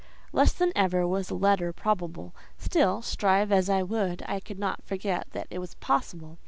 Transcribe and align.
Less 0.33 0.51
than 0.51 0.71
ever 0.75 1.05
was 1.07 1.29
a 1.29 1.35
letter 1.35 1.71
probable; 1.71 2.33
still, 2.57 3.03
strive 3.03 3.51
as 3.51 3.69
I 3.69 3.83
would, 3.83 4.23
I 4.27 4.39
could 4.39 4.57
not 4.57 4.81
forget 4.81 5.27
that 5.33 5.45
it 5.51 5.59
was 5.59 5.75
possible. 5.75 6.39